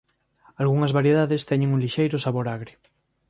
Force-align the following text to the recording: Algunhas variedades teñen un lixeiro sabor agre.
Algunhas 0.61 0.95
variedades 0.99 1.45
teñen 1.49 1.73
un 1.75 1.81
lixeiro 1.83 2.17
sabor 2.25 2.45
agre. 2.55 2.73